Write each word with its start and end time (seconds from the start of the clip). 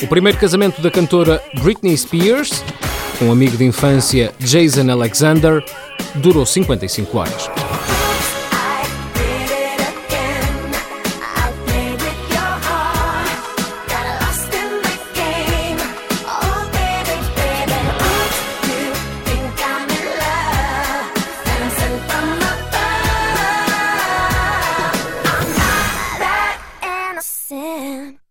O 0.00 0.06
primeiro 0.08 0.38
casamento 0.38 0.80
da 0.80 0.92
cantora 0.92 1.42
Britney 1.60 1.96
Spears, 1.98 2.62
com 3.18 3.24
um 3.24 3.32
amigo 3.32 3.56
de 3.56 3.64
infância 3.64 4.32
Jason 4.38 4.88
Alexander, 4.88 5.64
durou 6.14 6.46
55 6.46 7.18
anos. 7.18 7.59
And. 27.50 28.29